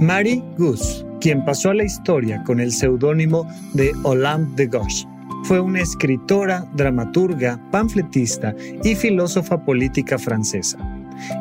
[0.00, 5.06] Marie Gus, quien pasó a la historia con el seudónimo de Olympe de Gauche,
[5.44, 10.78] fue una escritora, dramaturga, panfletista y filósofa política francesa.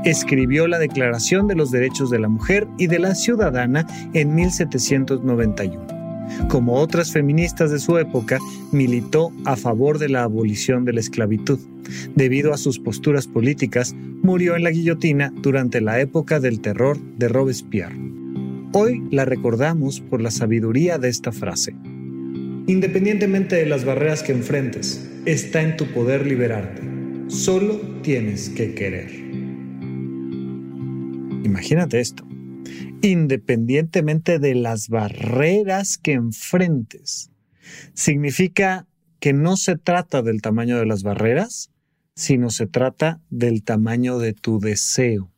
[0.03, 5.87] Escribió la Declaración de los Derechos de la Mujer y de la Ciudadana en 1791.
[6.49, 8.39] Como otras feministas de su época,
[8.73, 11.59] militó a favor de la abolición de la esclavitud.
[12.13, 17.29] Debido a sus posturas políticas, murió en la guillotina durante la época del terror de
[17.29, 18.18] Robespierre.
[18.71, 21.75] Hoy la recordamos por la sabiduría de esta frase.
[22.67, 26.83] Independientemente de las barreras que enfrentes, está en tu poder liberarte.
[27.29, 29.09] Solo tienes que querer.
[31.43, 32.27] Imagínate esto.
[33.01, 37.31] Independientemente de las barreras que enfrentes,
[37.95, 38.85] significa
[39.19, 41.71] que no se trata del tamaño de las barreras,
[42.13, 45.31] sino se trata del tamaño de tu deseo.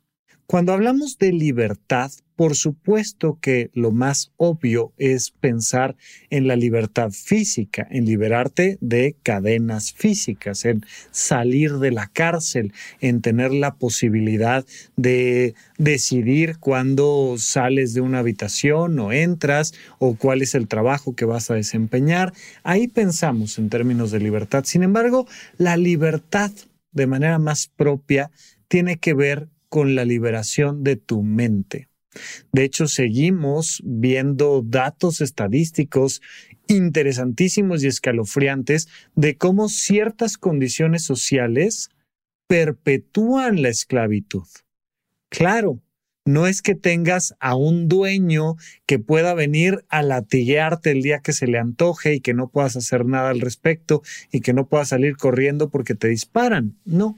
[0.52, 5.96] Cuando hablamos de libertad, por supuesto que lo más obvio es pensar
[6.30, 13.22] en la libertad física, en liberarte de cadenas físicas, en salir de la cárcel, en
[13.22, 14.66] tener la posibilidad
[14.98, 21.24] de decidir cuándo sales de una habitación o entras o cuál es el trabajo que
[21.24, 22.34] vas a desempeñar.
[22.64, 24.66] Ahí pensamos en términos de libertad.
[24.66, 26.52] Sin embargo, la libertad
[26.92, 28.32] de manera más propia
[28.68, 31.88] tiene que ver con la liberación de tu mente.
[32.52, 36.22] De hecho, seguimos viendo datos estadísticos
[36.68, 41.90] interesantísimos y escalofriantes de cómo ciertas condiciones sociales
[42.48, 44.44] perpetúan la esclavitud.
[45.30, 45.80] Claro,
[46.26, 51.32] no es que tengas a un dueño que pueda venir a latiguearte el día que
[51.32, 54.02] se le antoje y que no puedas hacer nada al respecto
[54.34, 56.78] y que no puedas salir corriendo porque te disparan.
[56.84, 57.18] No,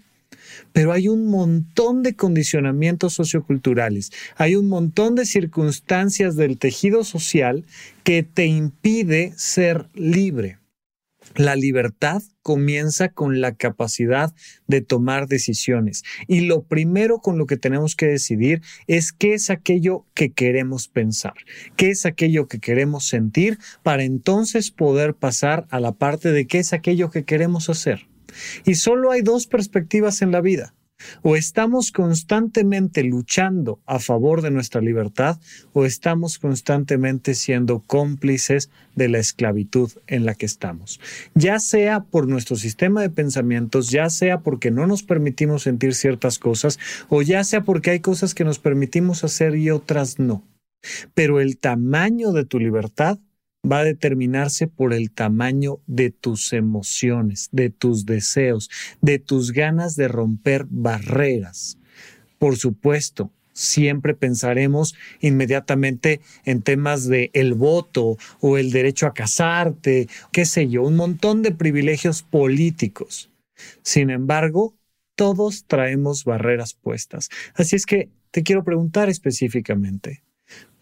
[0.71, 7.65] pero hay un montón de condicionamientos socioculturales, hay un montón de circunstancias del tejido social
[8.03, 10.57] que te impide ser libre.
[11.35, 14.33] La libertad comienza con la capacidad
[14.67, 19.49] de tomar decisiones y lo primero con lo que tenemos que decidir es qué es
[19.49, 21.33] aquello que queremos pensar,
[21.75, 26.59] qué es aquello que queremos sentir para entonces poder pasar a la parte de qué
[26.59, 28.05] es aquello que queremos hacer.
[28.65, 30.73] Y solo hay dos perspectivas en la vida.
[31.21, 35.39] O estamos constantemente luchando a favor de nuestra libertad
[35.73, 40.99] o estamos constantemente siendo cómplices de la esclavitud en la que estamos.
[41.33, 46.39] Ya sea por nuestro sistema de pensamientos, ya sea porque no nos permitimos sentir ciertas
[46.39, 46.79] cosas
[47.09, 50.47] o ya sea porque hay cosas que nos permitimos hacer y otras no.
[51.13, 53.19] Pero el tamaño de tu libertad
[53.69, 58.69] va a determinarse por el tamaño de tus emociones, de tus deseos,
[59.01, 61.77] de tus ganas de romper barreras.
[62.39, 70.07] Por supuesto, siempre pensaremos inmediatamente en temas de el voto o el derecho a casarte,
[70.31, 73.31] qué sé yo, un montón de privilegios políticos.
[73.81, 74.75] Sin embargo,
[75.15, 77.29] todos traemos barreras puestas.
[77.53, 80.23] Así es que te quiero preguntar específicamente,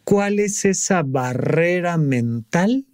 [0.04, 2.88] ¿Cuál es esa barrera mental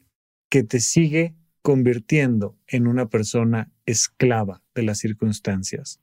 [0.50, 6.02] que te sigue convirtiendo en una persona esclava de las circunstancias?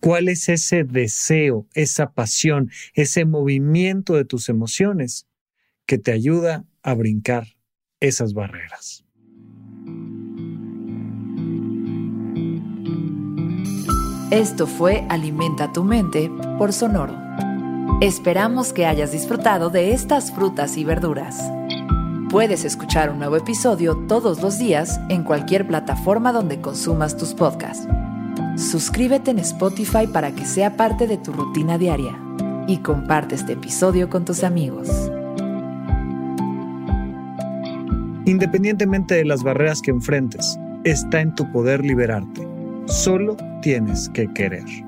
[0.00, 5.26] ¿Cuál es ese deseo, esa pasión, ese movimiento de tus emociones
[5.86, 7.48] que te ayuda a brincar
[8.00, 9.04] esas barreras?
[14.30, 17.27] Esto fue Alimenta tu mente por Sonoro.
[18.00, 21.36] Esperamos que hayas disfrutado de estas frutas y verduras.
[22.30, 27.88] Puedes escuchar un nuevo episodio todos los días en cualquier plataforma donde consumas tus podcasts.
[28.56, 32.16] Suscríbete en Spotify para que sea parte de tu rutina diaria
[32.68, 34.88] y comparte este episodio con tus amigos.
[38.26, 42.46] Independientemente de las barreras que enfrentes, está en tu poder liberarte.
[42.86, 44.87] Solo tienes que querer.